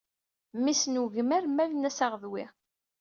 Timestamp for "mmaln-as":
1.47-1.99